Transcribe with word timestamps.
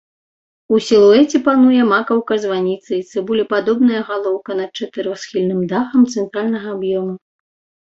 У 0.77 0.77
сілуэце 0.85 1.41
пануе 1.47 1.81
макаўка 1.91 2.33
званіцы 2.45 2.91
і 2.97 3.03
цыбулепадобная 3.13 4.01
галоўка 4.09 4.51
над 4.63 4.69
чатырохсхільным 4.83 5.61
дахам 5.77 6.01
цэнтральнага 6.17 6.67
аб'ёму. 6.77 7.13